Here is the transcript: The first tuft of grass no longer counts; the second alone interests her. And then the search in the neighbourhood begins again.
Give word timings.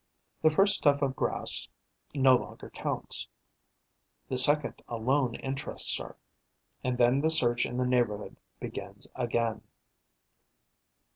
The 0.41 0.49
first 0.49 0.81
tuft 0.81 1.03
of 1.03 1.15
grass 1.15 1.67
no 2.15 2.35
longer 2.35 2.71
counts; 2.71 3.27
the 4.29 4.37
second 4.39 4.81
alone 4.87 5.35
interests 5.35 5.95
her. 5.99 6.17
And 6.83 6.97
then 6.97 7.21
the 7.21 7.29
search 7.29 7.67
in 7.67 7.77
the 7.77 7.85
neighbourhood 7.85 8.37
begins 8.59 9.07
again. 9.13 9.61